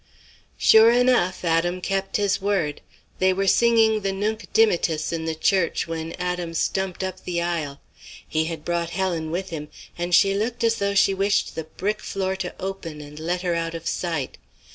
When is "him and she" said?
9.51-10.33